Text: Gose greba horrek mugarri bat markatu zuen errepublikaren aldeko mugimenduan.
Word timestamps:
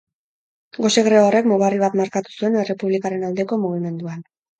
Gose 0.85 1.01
greba 1.07 1.25
horrek 1.25 1.49
mugarri 1.51 1.81
bat 1.83 1.97
markatu 1.99 2.33
zuen 2.37 2.57
errepublikaren 2.63 3.27
aldeko 3.29 3.61
mugimenduan. 3.67 4.27